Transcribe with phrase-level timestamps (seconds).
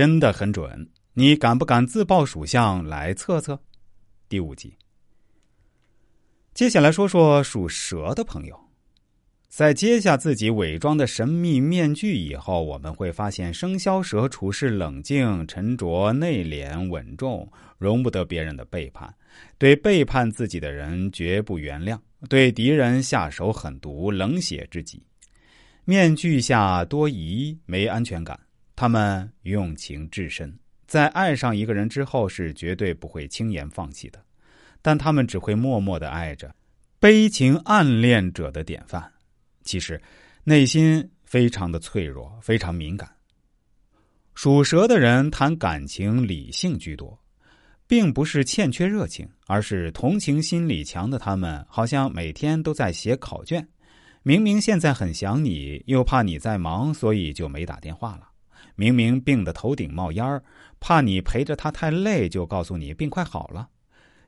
[0.00, 0.88] 真的很准。
[1.12, 3.60] 你敢不敢自报属相来测测？
[4.30, 4.74] 第五集。
[6.54, 8.58] 接下来说说属蛇的朋友。
[9.50, 17.46] 在揭下自己伪装的神秘面具以后，我们会发现生肖蛇处事冷静、沉着、内敛、稳重，
[17.76, 19.14] 容不得别人的背叛，
[19.58, 25.02] 对背叛自己的人绝不原谅，对敌人下手狠毒、冷血至极。
[25.84, 28.40] 面具下多疑、没安全感，
[28.80, 34.18] 他们用情至深，在爱上一个人之后是绝对不会轻言放弃的，
[34.80, 36.50] 但他们只会默默的爱着，
[36.98, 39.12] 悲情暗恋者的典范。
[39.64, 40.00] 其实，
[40.44, 43.06] 内心非常的脆弱，非常敏感。
[44.34, 47.22] 属蛇的人谈感情理性居多，
[47.86, 53.68] 并不是欠缺热情，而是同情心理强的他们，好像每天都在写考卷。
[54.22, 58.29] 明明现在很想你，又怕你在忙，所以就没打电话了。
[58.74, 60.42] 明明病得头顶冒烟儿，
[60.78, 63.68] 怕你陪着他太累，就告诉你病快好了。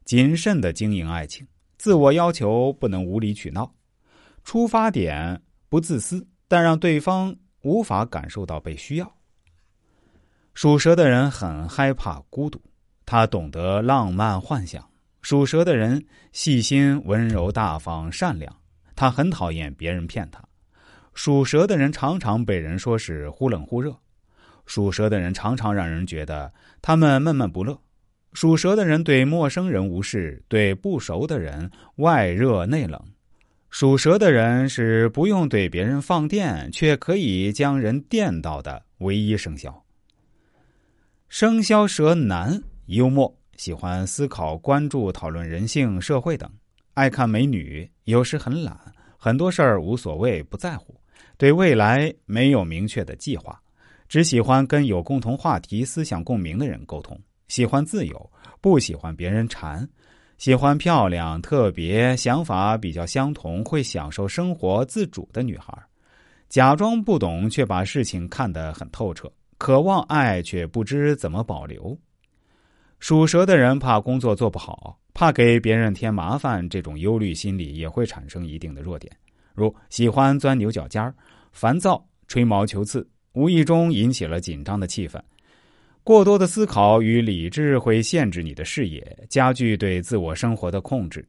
[0.05, 1.47] 谨慎的经营爱情，
[1.79, 3.73] 自我要求不能无理取闹。
[4.45, 9.15] 出发点不自私，但让对方无法感受到被需要。
[10.55, 12.61] 属蛇的人很害怕孤独，
[13.07, 14.87] 他懂得浪漫幻想。
[15.23, 18.55] 属蛇的人细心、温柔、大方、善良，
[18.97, 20.43] 他很讨厌别人骗他。
[21.15, 23.97] 属蛇的人常常被人说是忽冷忽热，
[24.67, 27.81] 属蛇的人常常让人觉得他们闷闷不乐。
[28.33, 32.99] 属蛇的人对陌生人无视，对不熟的人外热内冷。
[33.69, 39.85] 属蛇的人是不用对别人放电，却可以将人电到的唯一生肖。
[41.29, 46.51] 生肖蛇男幽默，喜欢思考、关注、讨论人性、社会等，
[46.93, 48.79] 爱看美女，有时很懒，
[49.17, 51.01] 很多事儿无所谓，不在乎，
[51.39, 53.62] 对未来没有明确的计划，
[54.13, 57.19] 只喜欢跟有共同话题、思想共鸣的人沟通，
[57.49, 59.89] 喜欢自由，不喜欢别人缠。
[60.37, 65.73] 喜欢漂亮、特别、想法比较相同、会享受生活、自主的女孩，
[66.51, 71.99] 假装不懂却把事情看得很透彻，渴望爱却不知怎么保留。
[72.99, 79.11] 属蛇的人怕工作做不好，怕给别人添麻烦，这种忧虑心理也会产生一定的弱点，
[79.55, 81.15] 如喜欢钻牛角尖儿、
[81.51, 85.21] 烦躁、吹毛求疵，无意中引起了紧张的气氛。
[86.05, 91.25] 过多的思考与理智会限制你的视野，加剧对自我生活的控制。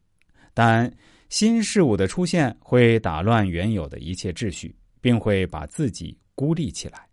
[0.54, 0.92] 但
[1.30, 7.08] 新事物的出现会打乱原有的一切秩序，并会把自己孤立起来。